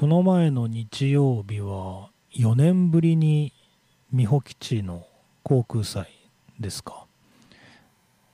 [0.00, 3.52] この前の日曜日は4年ぶりに
[4.14, 5.06] 美保基地の
[5.42, 6.08] 航空祭
[6.58, 7.04] ですか？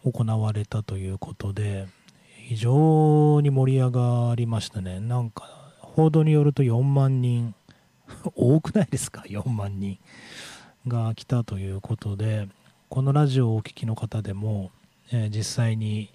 [0.04, 1.88] 行われたということで
[2.36, 5.00] 非常に盛り上がりましたね。
[5.00, 7.52] なんか報道によると4万人
[8.36, 9.98] 多くないですか？4万人
[10.86, 12.46] が来たということで
[12.88, 14.70] このラジオをお聴きの方でも、
[15.10, 16.12] えー、実際に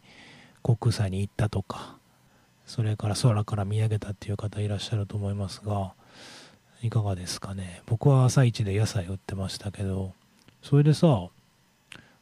[0.62, 1.98] 航空祭に行ったとか
[2.72, 5.92] それから空から見上げたっていう方いらっしゃると思いますが
[6.82, 7.82] いかがですかね。
[7.86, 10.14] 僕は朝一で野菜売ってましたけど
[10.64, 11.28] それでさ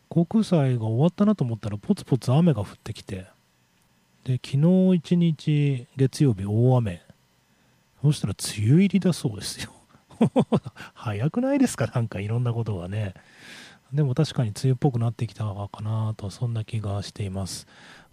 [0.08, 3.28] 航空祭が終わったなと思ったらポツポツ雨が降ってきて
[4.24, 7.02] で昨日一日月曜日大雨。
[8.02, 9.72] そしたら梅雨入りだそうですよ。
[10.96, 11.86] 早くないですか？
[11.94, 13.14] なんかいろんなことがね。
[13.94, 17.66] でも確かに梅雨っぽくなってきたかなとそんな気がしています。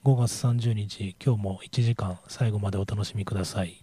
[0.04, 3.82] 5月30日今日も1時間最後までお楽しみください。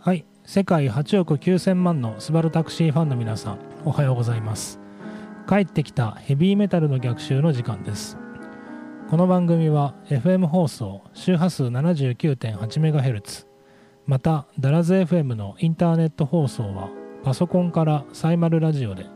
[0.00, 4.78] はい世界8億9000万のスバルタクシーファンの皆さんおはようございます。
[5.48, 8.16] 帰ってきたヘビーメタルの逆襲の時間です。
[9.08, 13.46] この番組は FM 放送周波数 79.8MHz
[14.04, 16.90] またダラズ FM のインターネット放送は
[17.22, 19.06] パソコンからサイマルラジオで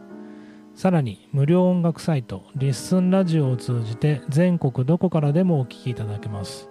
[0.76, 6.70] さらに無料音楽サイトリッスンラジオを通じて全国どこからでもお聴きいただけます。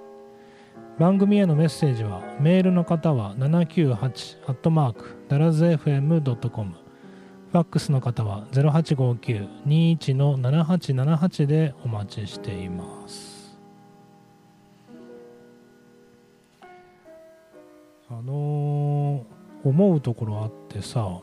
[0.97, 6.88] 番組へのメッセージはメールの方は798ダラズ FM.com
[7.52, 13.58] ファックスの方は0859-21-7878でお待ちしています。
[18.11, 21.22] あのー、思うところあってさ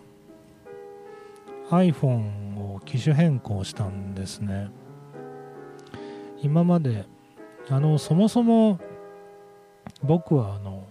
[1.71, 4.71] iPhone を機種変更したんですね。
[6.43, 7.07] 今まで
[7.69, 8.79] あのそもそも
[10.03, 10.87] 僕はあの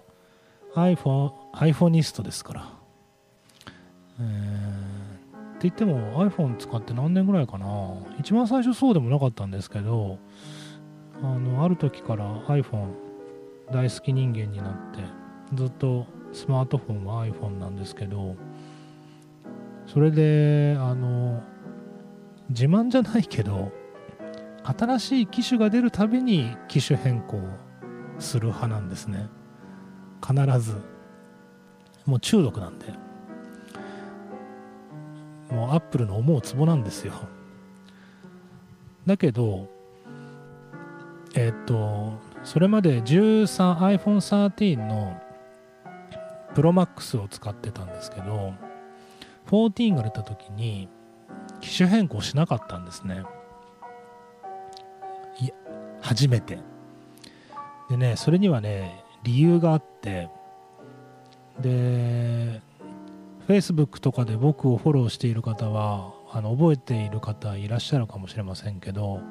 [0.75, 2.73] iPhone iPhoneist ですから、
[4.19, 4.94] えー、
[5.55, 7.67] って言っても iPhone 使って何年ぐらいかな。
[8.19, 10.19] 一番最初そうでもなかったんですけど
[11.21, 12.93] あのある時から iPhone
[13.71, 14.99] 大好き人間になって
[15.53, 18.35] ずっとスマートフォンは iPhone なんですけど
[19.87, 21.41] それであの
[22.49, 23.71] 自慢じゃないけど
[24.63, 27.39] 新しい機種が出るたびに機種変更
[28.19, 29.29] する派なんですね。
[30.25, 30.75] 必ず。
[32.05, 33.04] もう中毒なんで。
[35.51, 37.13] もうアップルの思うツボなんですよ。
[39.05, 39.69] だけど
[41.35, 42.13] えっと
[42.43, 45.19] それまで 13iPhone13 の
[46.53, 48.53] プロマックスを使ってたんですけど
[49.47, 50.87] 14が出た時に
[51.61, 53.23] 機種変更しなかったんですね。
[55.39, 55.53] いや
[56.01, 56.59] 初めて。
[57.89, 60.29] でねそれにはね理由があって。
[61.59, 62.61] で
[63.47, 69.21] Facebook とかで僕をフォローしている方はあの覚えている方いらっしゃるかもしれませんけど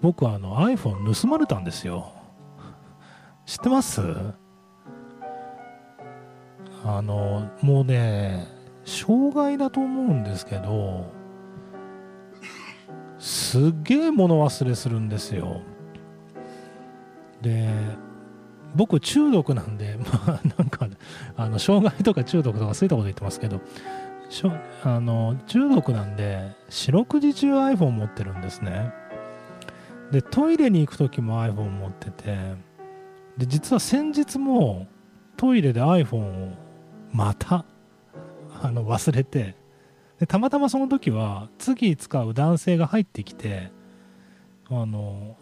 [0.00, 2.12] 僕はあの iPhone 盗まれたんですよ。
[3.46, 4.00] 知ってます？
[6.84, 8.46] あのもうね
[8.84, 11.12] 障害だと思うんですけど
[13.18, 15.62] すっげえ物忘れするんですよ。
[17.42, 17.68] で
[18.74, 20.88] 僕中毒なんで まあなんか
[21.36, 23.60] あの障害とか中毒とかそういったこと言ってますけど
[24.84, 28.92] あの中毒なんで四六時中 iPhone 持ってるんですね。
[30.10, 32.54] でトイレに行く時も iPhone 持ってて
[33.36, 34.86] で実は先日も
[35.36, 36.52] トイレで iPhone を
[37.12, 37.64] また
[38.62, 39.54] あの忘れて
[40.18, 43.70] でたまたまその時は次使う男性が入ってきて
[44.68, 45.36] あの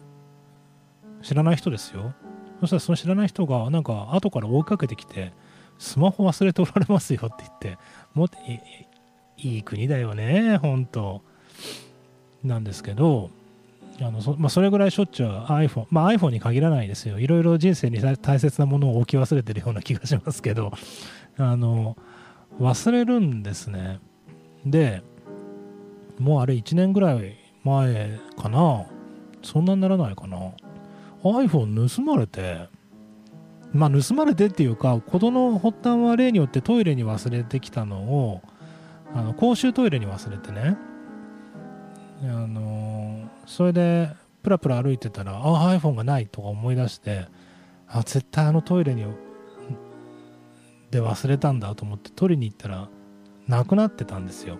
[1.21, 2.13] 知らない人ですよ。
[2.61, 5.33] そしたらその知らない人がなんか後から追いかけてきて
[5.77, 7.77] スマホ忘れておられますよって言って
[8.13, 8.29] もっ
[9.37, 11.21] いい国だよね本当。
[12.43, 13.29] なんですけど
[13.99, 17.19] あのそ,、まあ、それぐらいしょっちゅう iPhone、まあ、iPhone に限らないですよ。
[17.19, 20.71] いろいろ人生に大切なものを置き忘れてるような気がしますけど
[21.37, 21.97] あの
[22.59, 23.99] 忘れるんですね。
[24.65, 25.01] で
[26.19, 28.85] もうあれ1年ぐらい前かな。
[29.43, 30.51] そんなにならないかな。
[31.23, 32.69] iPhone 盗まれて。
[33.73, 38.41] まあ盗まれてっていうか事の発端は例によってトイレに忘れてきたのを
[39.13, 40.77] あの公衆トイレに忘れてね。
[42.23, 44.09] あのそれで
[44.41, 47.27] プラプラ歩いてたらあ iPhone がないとか思い出して
[47.87, 49.05] あ絶対あのトイレに
[50.89, 52.89] で忘れたんだと思って取りに行ったら
[53.47, 54.57] なくなってたんですよ。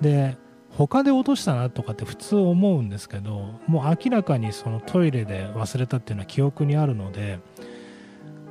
[0.00, 0.36] で
[0.76, 7.38] 他で落としたなとかって普通思うんですけどもう明らかにそのトイレで忘れたっていうのは記憶にあるので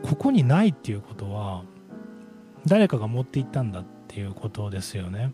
[0.02, 1.64] ここにないっていうことは
[2.66, 5.34] 誰かが持っていったんだっていうことですよね。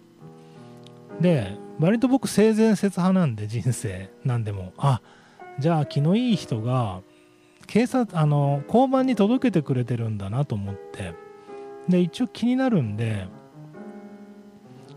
[1.21, 4.73] で割と僕性善説派なんで人生なんでも。
[4.77, 5.01] あ
[5.59, 7.01] じゃあ気のいい人が
[7.67, 11.13] 警察あの交番に届けてくれてるんだなと思って。
[11.87, 13.27] で一応気になるんで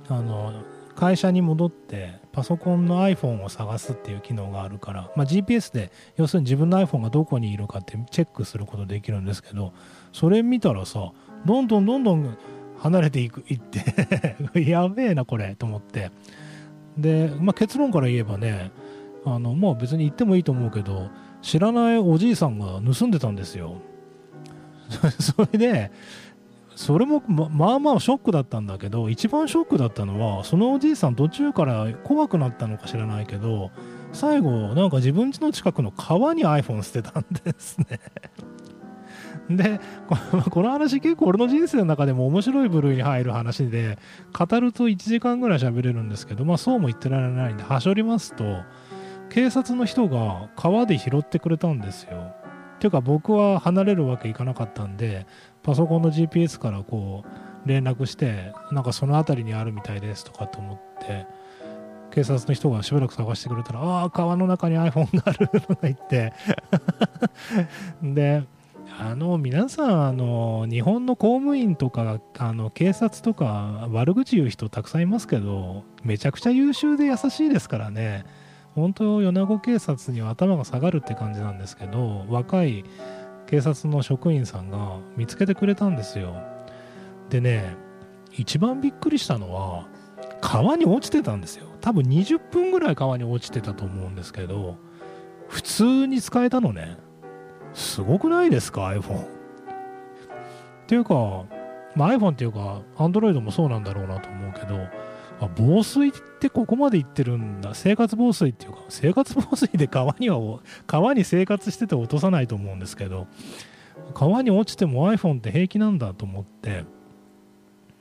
[0.09, 0.63] あの
[0.95, 9.73] 会社に戻ってパソコンの iPhone を探すっていう機能があるから、まあ、GPS で要するに自分の iPhone がどこにいるかってチェックすることできるんですけど
[10.13, 11.13] それ見たらさ
[11.45, 12.39] どんどんどんどん
[12.79, 13.83] 離れていくいって。
[14.61, 16.11] やべえなこれと思って。
[16.99, 18.71] で、まあ、結論から言えばね
[19.25, 21.09] あのまあ別に言ってもいいと思うけど
[21.43, 23.77] 知らないおじいさんが盗んでたんですよ。
[25.19, 25.91] それで
[26.77, 33.71] それもまあまあショックだったんだけど一番ショックだったのはそのおじいさん途中から怖くなったのか知らないけど
[34.13, 38.01] 最後なんか自分家の近くの川に iPhone 捨てたんですね。
[39.51, 39.79] で
[40.51, 43.99] この話結構俺の人生の中でも面白い部類に入る話で
[44.33, 48.63] 語ると1時間ぐらい喋れるんですけどまあそうも言ってられないんではしょりますと
[49.29, 52.33] 警察の人が川で拾ってくれたんですよ。
[52.85, 55.27] ていうか僕は離れるわけいかなかったんで
[55.65, 57.25] パソコンの GPS からこ
[57.65, 61.27] う連絡してなんかその辺りにあるみたいですとかと思って
[62.13, 66.33] 警察の人がしばらく探してくれたらああ川の中に iPhone があるとか言って。
[68.03, 68.45] で
[68.97, 78.25] あの皆さんあの日本の公務員とかあの警察とか悪口言う人たくさんいますけどめちゃくちゃ優秀で優しいですからね。
[78.75, 82.85] 本当米子警察には頭が下がるって感じなんですけど若い
[83.55, 86.43] 警察の職員さんが見つけてくれたんですよ。
[87.31, 87.77] でね
[88.33, 89.87] 一番びっくりしたのは
[90.41, 91.67] 川に落ちてたんですよ。
[91.81, 94.77] 多分20分ぐらい川に落ちてたと思うんですけど
[95.47, 96.97] 普通に使えたのね。
[97.75, 99.27] すごくないですか iPhone っ
[100.89, 101.45] ていうか、
[101.95, 104.81] まあ、iPhone っていうか Android もそうなんだろうなと思うけど
[105.41, 107.75] あ防水ってここまでいってるんだ。
[107.75, 110.39] 生活防水っていうか生活防水で 川には
[110.87, 113.27] 川に生活してて落とさないと思うんですけど
[114.15, 116.85] 川に落ちても iPhone って平気なんだと思って。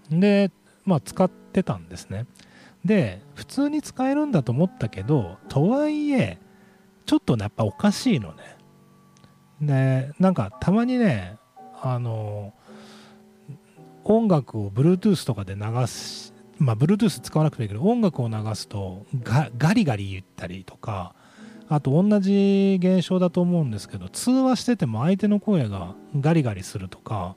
[0.09, 0.51] で
[0.85, 2.25] まあ使ってたんですね。
[2.85, 6.37] で普通に使えるんだと思ったけどとはいえ
[7.05, 8.43] ちょっとねやっぱおかしいのね。
[9.61, 11.37] でなんかたまにね
[11.81, 12.53] あの
[14.03, 16.32] 音楽を Bluetooth とかで流す
[16.63, 21.13] まあ、Bluetooth 使わなくていいけど音楽を流すとガリガリ言ったりとか
[21.67, 27.35] あと同じ現象だと思うんですけど通話してても相手の声がガリガリするとか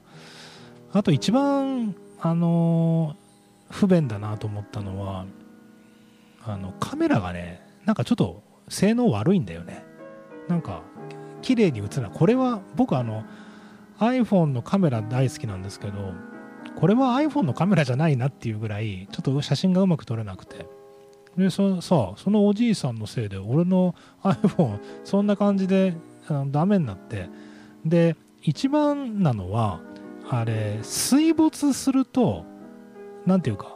[0.93, 3.15] あと一番あの
[3.69, 5.25] 不便だなと思ったのは
[6.43, 9.85] あのカメラがねなんかちょっと性能悪いんだよね。
[10.47, 10.81] なんか
[11.41, 12.11] 綺麗に映らない。
[12.13, 13.23] これは僕あの
[13.99, 16.13] iPhone のカメラ大好きなんですけど
[16.79, 20.67] これは iPhone のカメラじゃないなっていうぐらいちょっと写真がうまく撮れなくて。
[21.35, 23.93] でそさそのおじいさんのせいで俺の
[24.23, 25.95] iPhone そんな感じで
[26.27, 27.29] あのダメになって。
[27.85, 29.81] で一番なのは
[30.29, 32.45] あれ水没すると
[33.25, 33.75] 何ていうか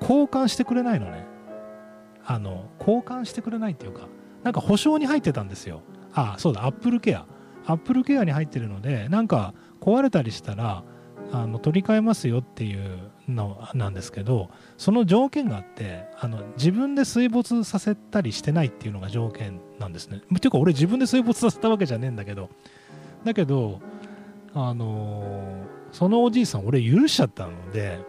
[0.00, 1.26] 交換してくれないのね。
[2.24, 4.06] あの交換してくれないっていうか
[4.44, 5.82] なんか保証に入ってたんですよ。
[6.14, 7.26] あそうだアップルケア
[7.66, 10.84] アップルケアに入ってるのでなんか壊れたりしたら
[11.32, 20.18] あの取り替えますよっていうのなんですけどその条件があってあの自分で水没させたりしてないっていうのが条件なんですね。
[20.18, 22.50] っていうか俺自分で水没させたわけじゃねえんだけど
[23.24, 23.80] だけど
[24.54, 28.00] あのそのおじいさん俺許しちゃったので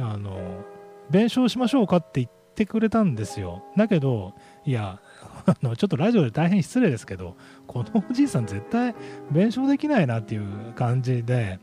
[0.00, 0.64] あの
[1.10, 4.34] 弁償しましょうかって言ってくれたんですよだけど
[4.64, 5.00] いや
[5.46, 8.94] あのちょっとラジオで大変失礼ですけどこのおじいさん絶対
[9.30, 11.58] 弁償できないなっていう感じで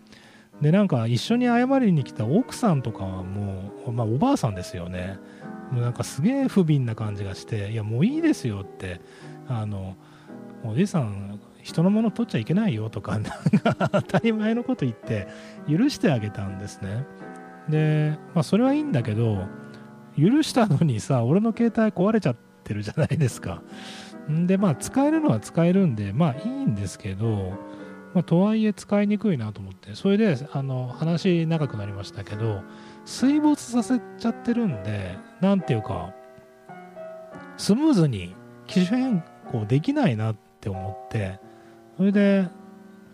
[0.61, 5.19] でなんか一緒に謝りに来た奥さんとかはもう、まあ、おばあさんですよね。
[5.71, 9.01] もうなんかすげえ不憫な感じがしていやもういいですよって
[9.47, 9.95] あの
[10.63, 15.27] おじいさん人のもの取っちゃいけないよとか なんか当たり前のこと言って
[15.69, 17.05] 許してあげたんですね。
[17.69, 19.45] で、まあ、それはいいんだけど
[20.17, 23.61] 許したのにさ俺の携帯壊れちゃってるじゃないですか。
[24.31, 27.53] んでまあ使えるのは使えるんでまあいいんですけど
[28.13, 32.63] まあ、とはいえ使いにくいなと思ってそれであの話長くなりましたけど
[33.05, 36.13] 水没させちゃってるんで何ていうか
[37.57, 38.35] スムーズに
[38.65, 41.39] 機種変更できないなって思って
[41.97, 42.47] それで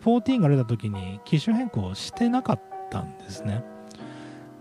[0.03, 3.63] 14が出た時に機種変更してなかったんですね。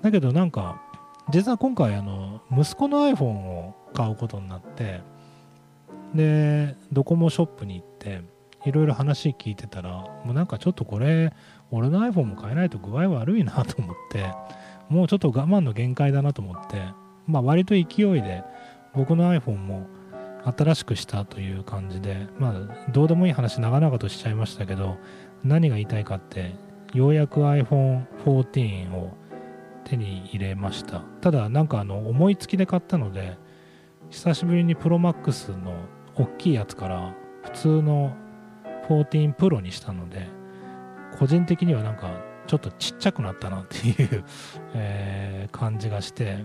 [0.02, 0.80] だけどなんか
[1.30, 5.00] 実は今回あの息子の iPhone を買うことになって
[6.14, 8.22] でドコモショップに行って
[8.64, 11.32] いろいろ話聞いてたらもうなんかちょっとこれ
[11.70, 14.24] 俺の iPhone も変えないと具合悪いなと思って
[14.88, 16.82] もうちょっと我慢の限界だなと思って
[17.26, 18.44] まあ割と勢いで
[18.94, 19.86] 僕の iPhone も
[20.44, 24.96] 新しくしたという感じでまあどうでもいい話長々としちゃいましたけど
[25.44, 26.54] 何が言いたいかって
[26.92, 29.16] ようやく iPhone14 を
[29.84, 31.00] 手に入れました。
[31.20, 33.38] ただなんかあの思いつきで買ったので
[34.10, 35.74] 久しぶりに ProMax の
[36.14, 38.14] 大きいやつから普通の
[38.88, 40.28] 14 Pro にしたので
[41.18, 42.10] 個人的にはなんか
[42.46, 44.24] ちょっとちっちゃくなったなっていう
[44.74, 46.44] え、感じがして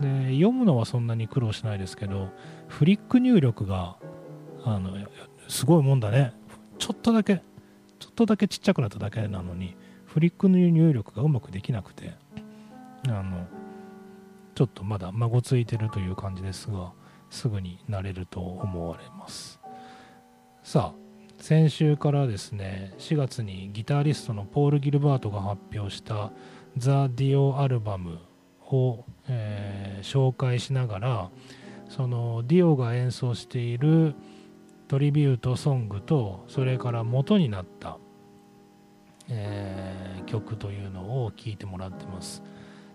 [0.00, 2.30] で読むのはそんなに苦労しないですけど
[2.68, 3.96] フリック入力が
[4.64, 4.96] あの
[5.48, 6.32] すごいもんだね
[6.78, 7.42] ちょっとだけ
[7.98, 9.76] ちょっとだけちっちゃくなっただけなのに
[10.06, 12.14] フリックの入力がうまくできなくて
[13.08, 13.46] あの
[14.54, 16.92] ちょっとまだ孫ついてるという感じですが
[17.30, 19.60] すぐになれると思われます
[20.62, 21.03] さあ
[21.44, 26.32] 先週からですね4月にギタリストのポール・ギルバートが発表した
[26.78, 28.18] 「ザ・ディオ・アルバム」
[28.72, 31.30] を、えー、紹介しながら
[31.90, 34.14] そのディオが演奏している
[34.88, 37.98] トリビュートソングとそれから元になった、
[39.28, 42.42] えー、曲というのを聴いてもらってます。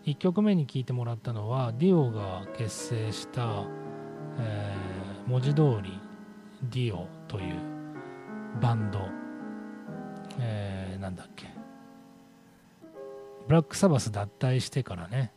[0.06, 3.64] 1曲目に聴いてもらったのはディオが結成した、
[4.40, 6.00] えー、文字通り
[6.64, 7.69] ディオという
[8.62, 9.00] バンド、
[10.40, 11.48] えー、なんだっけ。
[13.48, 15.32] ブラックサバス脱退してからね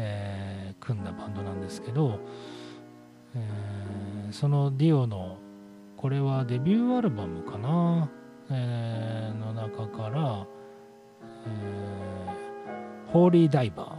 [0.00, 2.20] えー、組んだバンドなんですけど、
[3.34, 5.38] えー、そのディオの
[5.96, 8.08] これはデビューアルバムかな、
[8.48, 10.46] えー、の中から、
[11.46, 13.98] えー、ホーリーダイバ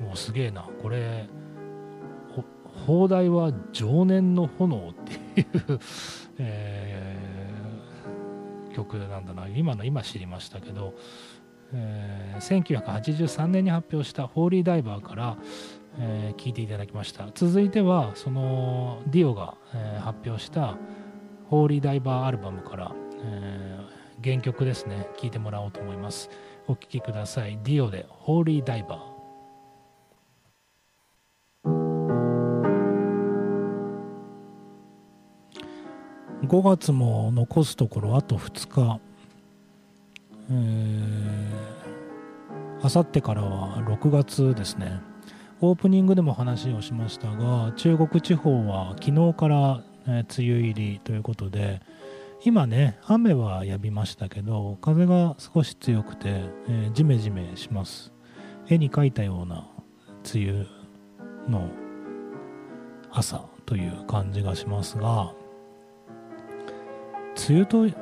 [0.00, 0.04] ー。
[0.04, 0.68] もうすげえな。
[0.82, 1.26] これ
[2.86, 5.80] 放題は情念の炎っていう
[6.38, 7.13] えー、
[8.74, 9.48] 曲なんだな。
[9.48, 10.94] 今の今知りましたけど、
[11.72, 15.36] えー、1983年に発表した「ホーリーダイバー」から、
[15.98, 17.28] えー、聞いていただきました。
[17.34, 20.76] 続いてはそのディオが、えー、発表した
[21.48, 25.08] 「ホーリーダイバー」アルバムから、えー、原曲ですね。
[25.16, 26.30] 聞いてもらおうと思います。
[26.66, 27.58] お聴きください。
[27.62, 29.13] ディオで「ホーリーダイバー」
[36.54, 39.00] 5月も残すところあと2日。
[42.80, 45.00] あさってからは6月ですね。
[45.60, 51.82] オープニングでも話をしましたが中国地方は昨日から、え梅雨入りということで
[52.44, 58.12] 今ね雨は止みましたけど風が少し強くて、えー、ジメジメします。
[58.68, 59.66] 絵に描いたような
[60.32, 60.66] 梅雨
[61.48, 61.68] の
[63.10, 65.34] 朝という感じがしますが
[67.48, 67.94] 梅雨と 梅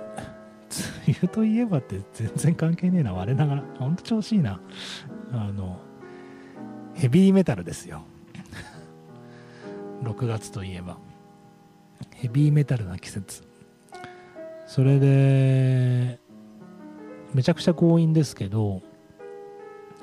[1.07, 3.13] 雨といえばって全然関係ねえな。
[3.13, 3.65] 我ながら。
[3.79, 4.61] ほんと調子いいな。
[5.33, 5.81] あの
[6.95, 8.03] ヘビーメタルですよ。
[10.03, 10.99] 6月といえば。
[12.15, 13.43] ヘビーメタルな季節。
[14.67, 16.19] それで
[17.35, 18.81] めちゃくちゃ強引ですけど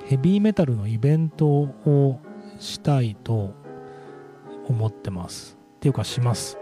[0.06, 2.20] ヘビーメタルのイベントを
[2.60, 3.54] したいと
[4.68, 5.58] 思ってます。
[5.78, 6.58] っていうかします。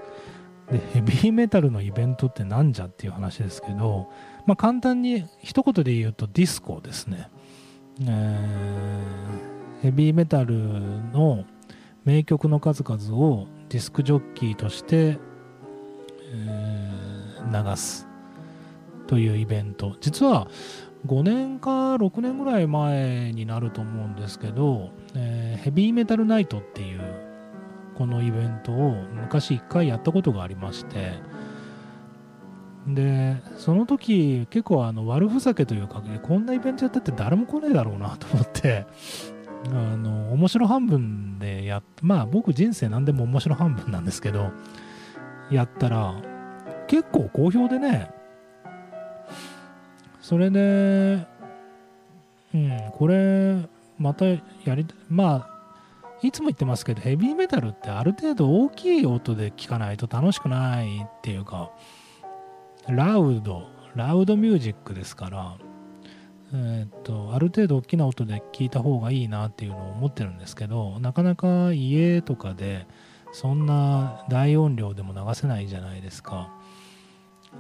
[0.72, 4.10] でヘビーメタルのイベントってなんじゃっていう話ですけど、
[4.46, 7.30] まあ、簡単に一言で言うとディスコですね、
[8.02, 10.56] えー、ヘビーメタル
[11.12, 11.46] の
[12.04, 15.18] 名曲の数々をディスクジョッキーとして、
[16.34, 18.08] えー、流す
[19.08, 19.96] というイベント。
[20.02, 20.48] 実は
[21.06, 27.27] 5年か6年ぐらい前になると思うんですけど、えー、ヘビーメタルナイトっていう
[27.98, 31.14] このイベントを昔1回やったことがありまして
[32.88, 38.86] でその時結構あの悪ふざけというかこんなイベントやったって誰も来ねえだろうなと思って
[39.74, 44.52] あの面白半分でやっまあ僕人生何でも面白半分なんですけど
[45.50, 46.14] やったら
[46.88, 48.12] 結構好評でね
[50.22, 51.26] それで
[52.54, 54.40] うんこれまたや
[54.76, 55.57] りまあ
[56.22, 61.72] いつも言ってますけどヘビーメタルってある程度大きい音で聴かないと楽しくないっていうか
[62.88, 65.58] ラウドラウドミュージックですから
[66.54, 72.88] えっとある程度大きな音で聴いた方がいいなっていうのを思ってるんですけどなかなか家とかで
[73.32, 76.50] そんな大音量でも流せないじゃないですか。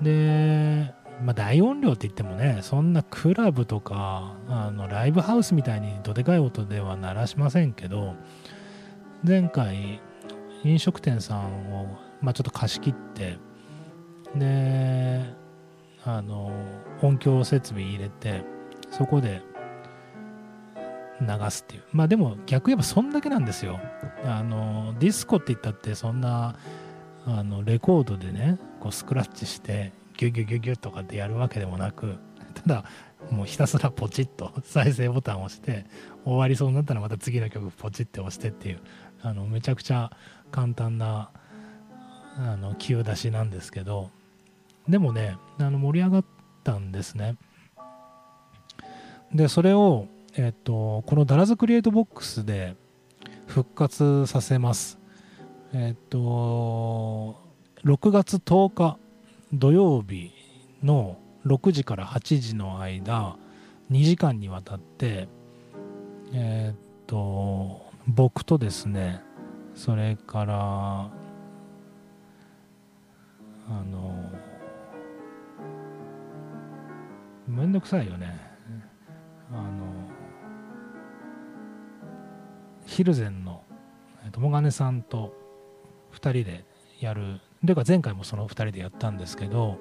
[0.01, 0.93] で、
[1.23, 8.15] まあ、大音量って言ってもねそんなクラブとかあのライブハウスみたいにどでかい音では鳴らしませんけど
[9.23, 9.99] 前回
[10.63, 13.37] 飲食店さんを、まあ、ちょっと貸し切って
[14.35, 15.25] で
[16.03, 16.51] あの
[17.01, 18.43] 音響設備入れて
[18.91, 19.41] そこで
[21.19, 21.83] 流すっていう。
[21.91, 23.79] まあでも逆言えばそんだけなんですよ。
[24.23, 26.55] あのディスコって言ったってそんな
[27.25, 32.15] あのレコードでねこうスクラッチしてギュギュギュギュとかってやるわけでもなく
[32.53, 32.85] ただ
[33.31, 35.85] もうひたすらポチッと再生ボタンを押して
[36.25, 38.79] 終わりそうになったらまた次の曲ポチッて押してっていう
[39.21, 40.11] あのめちゃくちゃ
[40.51, 41.29] 簡単な
[42.37, 44.11] あの急出しなんですけど
[44.87, 46.25] でもねあの盛り上がっ
[46.63, 47.35] たんですね。
[49.33, 52.75] でそれを、えっと、このダラズクリエイトボックスで
[53.45, 54.99] 復活させます。
[55.73, 57.35] えっと
[57.83, 58.97] 6月10日
[59.53, 60.31] 土曜日
[60.83, 63.37] の6時から8時の間
[63.91, 65.29] 2時間にわたって
[66.33, 69.21] えっと僕とですね
[69.73, 71.09] それから
[73.69, 74.31] あの
[77.47, 78.35] めんどくさいよね。
[79.51, 79.87] あの
[82.85, 83.63] ヒルゼンの
[84.33, 85.33] 友金さんと
[86.13, 86.65] 2人で
[86.99, 89.79] やるというか前回もその2人でやったんですけど、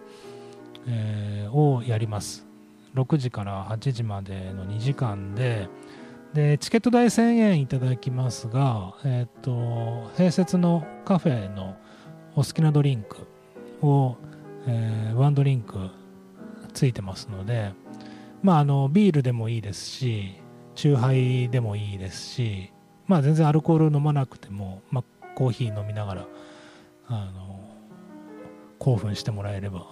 [0.87, 2.47] えー、をやります。
[2.95, 5.69] 6時から8時までの2時間で
[6.33, 11.77] でチケット代1000円いただきますが、えーと、併設のカフェの
[12.35, 13.27] お好きなドリンク
[13.81, 14.17] を、
[14.67, 15.79] えー、ワンドリンク
[16.75, 17.73] ついてますので、
[18.43, 20.35] まあ、あのビールでもいいですし
[20.75, 22.71] チューハイでもいいですし、
[23.07, 25.05] まあ、全然アルコール飲まなくても、まあ、
[25.35, 26.27] コーヒー飲みながら
[27.09, 27.56] あの
[28.87, 29.85] 興奮してもらえれば。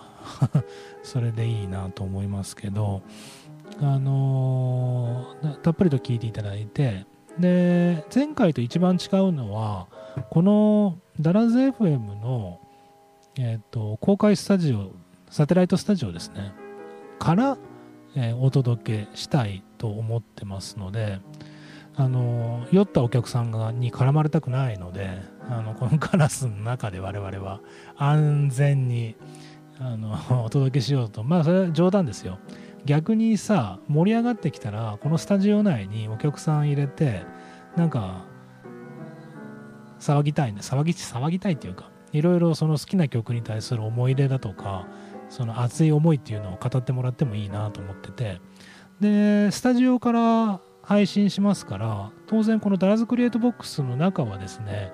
[1.02, 3.02] それでいいなと思いますけど、
[3.80, 7.04] あのたっぷりと聞いていただいて。
[7.36, 9.88] で前回と一番違うのは
[10.30, 12.60] このダラズ FM の、
[13.36, 14.92] えーと公開スタジオ
[15.28, 16.52] サテライトスタジオですね。
[17.18, 17.59] から、
[18.14, 21.18] えー、お届けしたいと思ってますので、
[21.96, 27.61] あの酔ったお客さんがに絡まれたくないのであのこのカラスの中で我々は
[27.96, 29.16] 安全に
[29.78, 31.22] あの お届けしようと。
[31.22, 32.38] まあそれは冗談ですよ。
[32.85, 37.22] 逆にさ盛り上がってきたらこのスタジオ内にお客さん入れて
[37.76, 38.26] なんか
[39.98, 40.61] 騒ぎたいね。
[40.61, 44.87] 騒ぎ騒ぎたいっていうかいろいろその好きな曲に対する思い出だとか
[45.30, 48.40] その熱い思いっていうのを語ってもらってもいいなと思ってて。
[49.00, 54.92] でスタジオから配信しますから当然このダラズクリエイトボックスの中はですね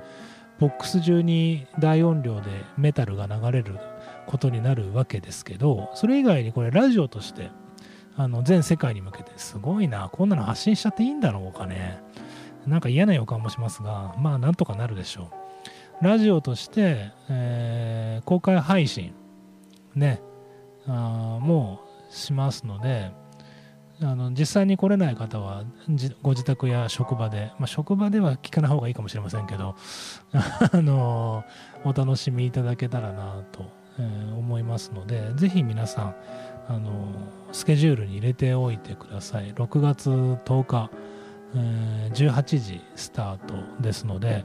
[0.60, 3.78] ボックス中に大音量でメタルが流れる
[4.26, 7.50] ことになるわけですけどそれ以外にこれラジオとして
[8.16, 12.02] あの全世界に向けてすごいなこんなの発信しちゃっていいんだろうかね。
[12.66, 15.30] なんか嫌な予感もしますがまあなんとかなるでしょ
[16.02, 16.04] う。
[16.04, 19.14] ラジオとして、えー、公開配信
[19.94, 20.22] ね
[20.86, 23.12] あもうしますので
[24.02, 25.64] あの実際に来れない方は
[26.22, 29.76] ご自宅や職場で、まあ、職場では聞かない方がいいかもしれませんけど
[30.32, 31.44] あの
[31.84, 33.64] お楽しみいただけたらなと、
[33.98, 36.14] えー、思いますのでぜひ皆さん
[36.68, 37.12] あの
[37.52, 39.52] スケジュールに入れておいてください。
[39.54, 40.90] 6月10日、
[41.56, 44.44] えー、18時スタートですので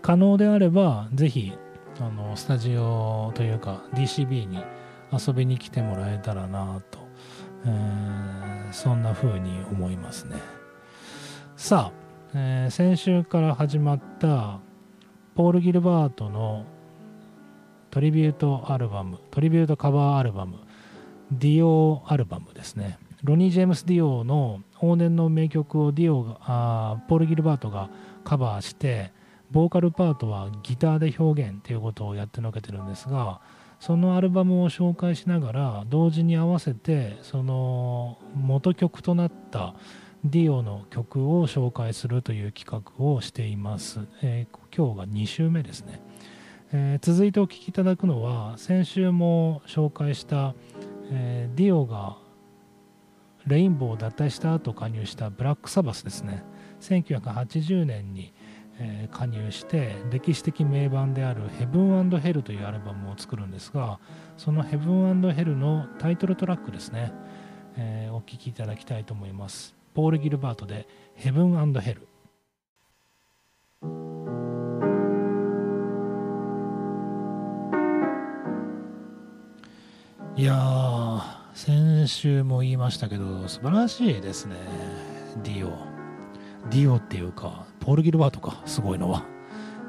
[0.00, 1.52] 可能であればぜひ
[2.00, 4.64] あのスタジオというか DCB に
[5.12, 7.01] 遊びに来てもらえたらなと、
[8.72, 10.36] そんな風に思いますね。
[11.56, 12.02] さあ、
[12.34, 14.60] えー、先週から始まった
[15.34, 16.66] ポール・ギルバートの
[17.90, 20.58] トリビュートアルバムトリビュートカバーアルバム
[21.30, 22.98] ディオアルバムですね。
[23.22, 27.88] ロニー・ジェームス・ディオの往年の名曲をディオがあポール・ギルバートが
[28.24, 29.12] カバーして
[29.52, 33.40] ボーカルパートはギターで表現っていうことをやってのけてるんですが
[33.82, 39.74] そのアルバムを紹介しながら同時に合わせてその元曲となった
[40.24, 46.00] ディオの曲を紹介するという企画をしています、えー、今日が2週目ですね、
[46.72, 50.54] えー、続いてお聴きいただくのは先週も紹介した、
[51.10, 52.18] えー、ディオが
[53.48, 56.44] レインボーを脱退した後加入したブラックサバスですね。
[56.82, 58.32] 1980年に
[58.84, 64.00] え加入して歴史的名盤である「ヘブンヘル」というアルバムを作るんですが
[64.36, 67.12] その「ヘブンヘル」のタイトルトラックですね、
[67.76, 69.74] えー、お聴きいただきたいと思います。
[69.94, 72.08] ポール・ギルバートで「ヘブンヘル」
[80.34, 81.20] いやー
[81.52, 84.56] 先週も言いましたけど素晴らしいですね
[85.44, 85.91] ディオ
[86.70, 89.24] ディオっていうかポール・ギルバートかすごいのは。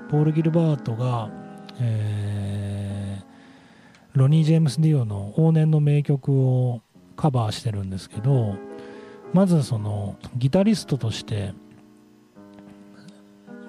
[0.10, 1.32] ポール・ギルバートが、
[1.80, 6.82] えー、ロニー・ジェームス・ディオの往年の名曲を
[7.16, 8.56] カバーしてるんですけど
[9.34, 11.54] まずそのギタリストとして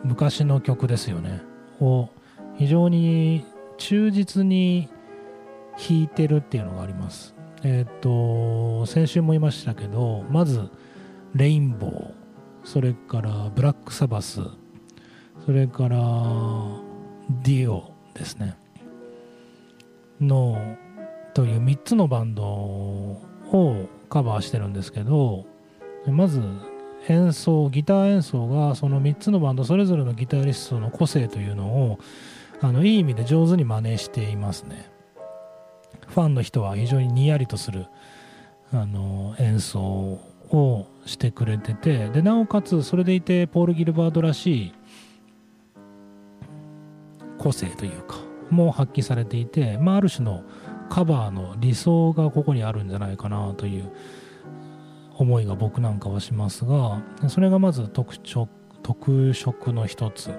[0.03, 1.41] 昔の曲ですよね。
[1.81, 2.11] を
[2.57, 3.45] 非常に
[3.79, 4.89] 忠実に
[5.77, 7.35] 弾いてるっていうのがあります。
[7.63, 10.69] えっ、と先週も言いましたけどまず
[11.35, 12.24] レインボー。
[12.65, 14.41] それからブラックサバス。
[15.45, 15.99] それから
[17.43, 18.57] ディオですね。
[20.21, 20.77] の
[21.35, 25.45] という3つのバンドをカバーしてるんですけど
[26.07, 26.41] まず
[27.09, 31.99] 演奏ギター演奏がその3つのバンドそれぞれのギタリストの個性というのを
[32.61, 34.91] あのいい意味で上手に真似していますね。
[36.07, 37.87] ファンの人は非常ににやりとする
[38.73, 44.73] あの演奏をしてくれててでなおかつそれでいてポール・ギルバードらしい
[47.39, 48.17] 個性というか
[48.51, 50.43] も発揮されていて、まあ、ある種の
[50.89, 53.91] カバーの理想がここにあるんじゃないかなという
[55.17, 58.49] 思いが僕なんかはしますがそれがまず特徴
[58.83, 60.31] 特色の一つ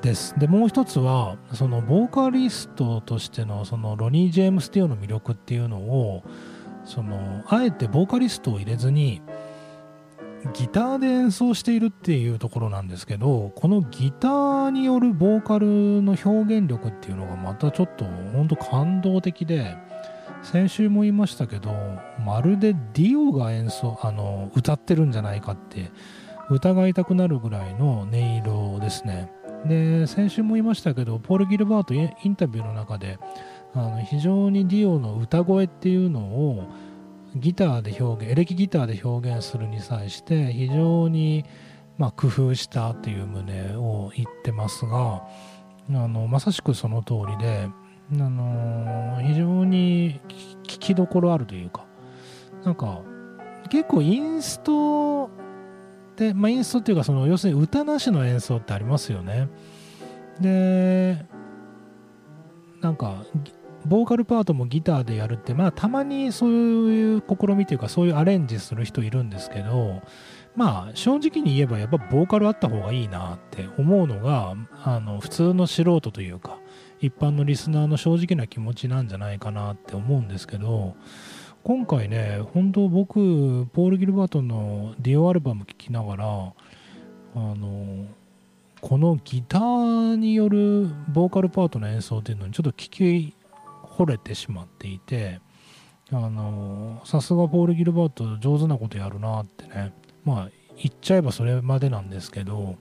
[0.00, 0.38] です。
[0.38, 6.22] でもう一つはそのボーカリストとしてのそのロニー・ジェームス・ティオの魅力っていうのを
[6.86, 9.20] そのあえてボーカリストを入れずに
[10.54, 19.76] ギターで演奏しているっていうところなんですけどこのギターによるボーカルの表現力っていうのがまたちょっと本当感動的で
[20.42, 21.72] 先週も言いましたけど
[22.24, 25.90] まるでディオが演奏あの歌ってるんじゃないかって
[26.50, 29.32] 疑いたくなるぐらいの音色ですね。
[29.64, 33.18] で先週も言いましたけどポール・ギルバートインタビューの中で
[33.76, 36.64] あの非常にディオの歌声っていうのを
[37.34, 41.44] ギターで表現エレキギターで表現するに際して非常に、
[41.98, 45.22] まあ、工夫したという旨を言ってますが
[45.90, 47.68] あのまさしくその通りで、
[48.12, 50.20] あの非常に
[50.64, 51.84] 聞きどころあるというか
[52.64, 53.02] なんか
[53.70, 55.28] 結構インスト
[56.16, 59.48] で、まあ、インストっていうかその要するに歌なしの演奏ってありますよね。
[60.40, 61.24] で
[62.80, 63.24] なんか
[63.86, 70.02] ボーカルパートもギターでやるってまあたまにそういう試みというかそういうアレンジする人いるんですけど
[70.54, 76.58] まあ正直に言えばやっぱボーカルあった方がいいなって思うのがあの普通の素人というか
[77.00, 80.96] 一般のリスナーの正直な気持ちなんじゃないかなって思うんですけど
[81.62, 86.54] 今回ね本当僕ポール・ギルバートのディオアルバム聴きながらあ
[87.34, 88.06] の
[88.80, 93.34] このギターによるボーカルパートの演奏っていうのにちょっと聞き
[93.96, 95.40] 惚れてしまっていて
[96.12, 99.92] あのさすがポール・ギルバート上手なことやるなってね。
[100.24, 102.76] まあ言っちゃえばそれまでなんですけど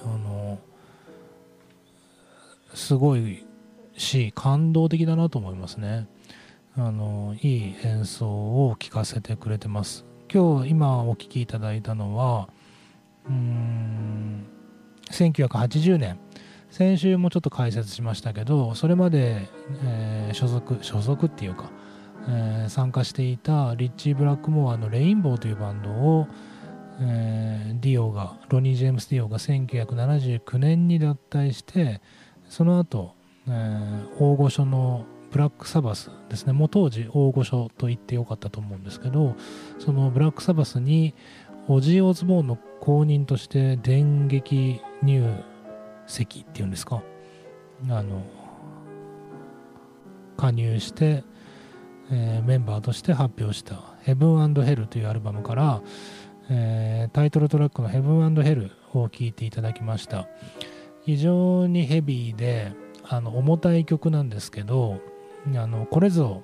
[0.00, 0.58] あの
[2.72, 3.44] すごい
[3.96, 6.06] し感動的だなと思いますね。
[6.76, 10.06] あのいい演奏を聴かせてくれてます。
[10.32, 12.48] 今日今お聴きいただいたのは
[13.28, 14.46] うん
[15.10, 16.18] 1980年
[16.70, 19.48] 先週もちょっと解説しましたけどそれまで、
[19.84, 21.70] えー、所属所属っていうか、
[22.28, 26.28] えー、参加していたリッチー・ブラックモアのレインボーというバンドを、
[27.00, 32.00] えー、ディオがロニー・ジェームス・ディオが1979年に脱退して
[32.48, 33.14] その後、
[33.48, 39.36] えー、大御所のブラックサバスですねもう当時大御所と言ってよかったと思うんですけど
[39.78, 41.14] そのブラックサバスに
[41.66, 45.22] オジー・オズボーンの後任として電撃入
[46.08, 47.02] 席っていうんですか？
[47.88, 48.22] あの
[50.36, 51.22] 加入して、
[52.10, 55.82] えー、メンバーとして発表した「ヘブンヘル」というアルバムから、
[56.48, 60.26] えー、タイトルトラックの「ヘブンヘル」を聴いていただきました。
[61.02, 65.00] 非常にヘビーであの重たい曲なんですけど
[65.54, 66.42] あのこれぞ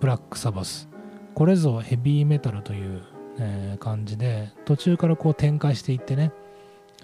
[0.00, 0.88] ブラックサバス
[1.34, 3.02] これぞヘビーメタルという、
[3.38, 6.32] えー、感じで途中からこう展開していってね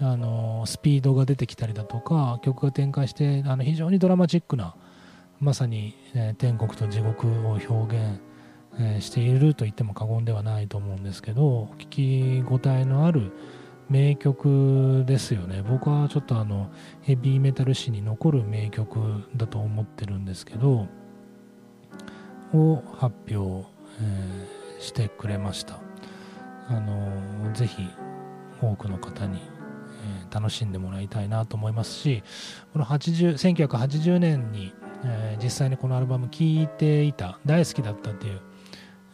[0.01, 4.75] あのスピードが出てきたりだとか曲が展開してあの非常にドラマチックな
[5.39, 8.21] まさに、えー、天国と地獄を表現、
[8.77, 13.31] えー、していると言っても過言ではないと思うんですけど聞き応えのある
[13.89, 15.63] 名曲ですよね。
[15.67, 16.69] 僕はちょっとあの
[17.01, 18.99] ヘビーメタル史に残る名曲
[19.35, 20.87] だと思ってるんですけど
[22.53, 23.67] を発表、
[23.99, 25.79] えー、してくれました。
[26.67, 27.87] あのぜひ
[28.61, 29.41] 多くの方に
[30.31, 32.23] 楽しんでもらいたいなと思いますし
[32.73, 33.33] この80
[33.67, 38.41] 1980年に、えー、実際にこのアルバム聴いていた大好きだったっていう、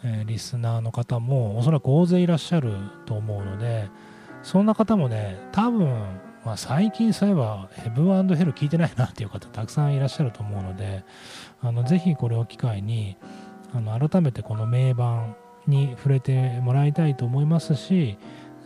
[0.04, 2.74] えー、リスナーの方もおそらく大勢いらっしゃる
[3.06, 3.90] と思うので
[4.44, 5.88] そんな方もね多分、
[6.46, 11.04] まあ、最近そういえばヘブンヘル聞いてないなっていう方たくさんいらっしゃると思うので
[11.62, 13.18] あのぜひこれを機会に
[13.74, 15.36] あの改めてこの名盤
[15.68, 18.18] に触れてもらいたいと思いますし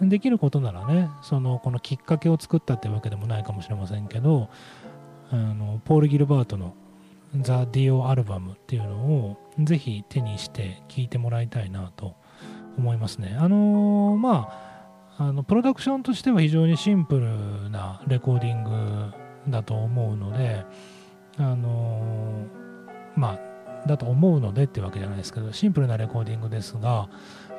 [0.01, 4.49] できることならねそのこのきっかけを作ったってわけでもないかもしれませんけど
[5.31, 6.73] あのポール・ギルバートの
[7.41, 12.15] 「ザ・ディオ・アルバム」っていうのをぜひ手にして聴いてもらいたいなと
[12.77, 13.35] 思いますね。
[13.37, 14.49] あのー、ま
[15.17, 19.13] ああのプロダクションとしては非常にシンプルなレコーディング
[19.49, 20.63] だと思うので
[21.37, 23.39] あのー、まあ
[23.85, 27.09] だと思うのでってわけじゃないですけどシンプルなレコーディングですが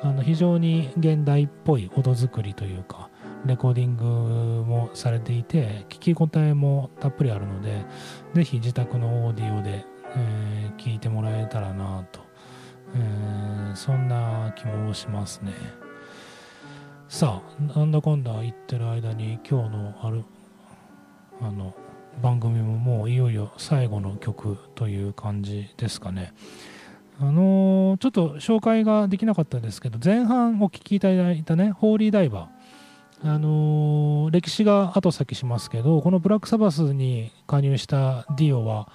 [0.03, 3.09] あの非常に現代っぽい音作りというか
[3.45, 4.03] レコーディング
[4.65, 7.85] もされていて聞き応えもたっぷりあるので
[8.33, 9.85] ぜひ自宅のオーディオで、
[10.15, 12.19] えー、聞いてもらえたらなと、
[12.95, 15.53] えー、そんな気もしますね
[17.07, 20.23] さあなんだかんだ言ってる間に今日のある
[21.41, 21.75] あの
[22.21, 26.33] 番組ももういよいよ最後の曲という感じですかね。
[27.21, 38.89] あのー、ちょっと紹介ができなかったんですけど前半お聴きいただいたねホーリーダイバー、あのー、歴史が後先しますけどこのブラックサバスに加入したディオは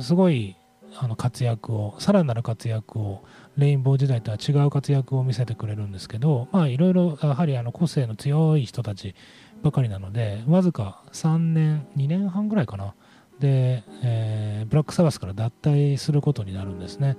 [0.00, 0.56] すごい
[0.96, 3.22] あの活躍をさらなる活躍を
[3.58, 9.14] レインボー時代とは違う活躍を見せてくれるんですけどまあいろいろやはりあの個性の強い人たち
[9.62, 12.94] ばかりなのでわずか3年2年半ぐらいかな。
[13.40, 17.16] で、えー、ブラックサバスから脱退することになるんですね。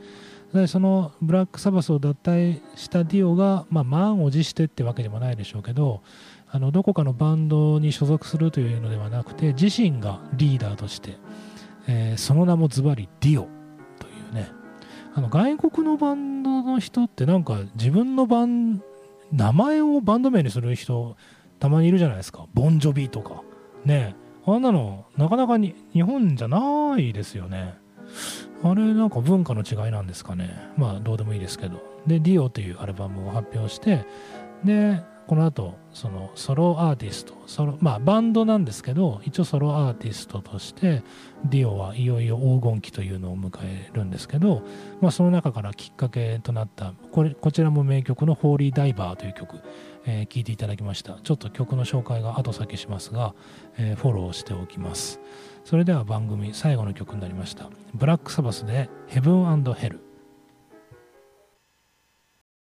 [0.54, 6.02] でそのブラックサバスを脱退したディオが、まあ、満を持してってわけでもないでしょうけど
[6.50, 11.16] あのどこかのバンドに所属するというのではなくて自身がリーダーとして、
[11.88, 13.48] えー、その名もズバリディオ
[13.98, 14.52] というね。
[15.14, 18.82] あの外国のバンドの人ってなんか自分のバン
[19.32, 21.16] 名前をバンド名にする人
[21.60, 22.46] たまにいるじゃないですか。
[22.54, 23.44] ボンジョビとか。
[23.86, 24.16] ね。
[24.46, 27.76] あんなのなかなかに日本じゃないですよね。
[28.64, 30.50] あれなんか文化の違いなんですかね。
[30.78, 31.92] まあどうでもいいですけど。
[32.08, 34.06] で「ディオというアルバムを発表して
[34.64, 41.04] でこの後そのソロアーティストソロまあバンドなんですけど一応ソロアーティストとして
[41.46, 44.62] ディオはいよいよ黄金期というのを迎えるんですけど、
[45.00, 49.62] まあ、その中からきっかけとなったこれこちらも名曲の「ホーリーダイバー」という曲。
[50.06, 51.20] えー、聞いていただきました。
[51.24, 53.34] ちょっと曲の紹介が後先しますが、
[53.78, 55.20] えー、フォローしておきます。
[55.64, 57.70] それでは番組最後の曲になりました。
[57.94, 60.00] ブラックサバスで「ヘブンヘル」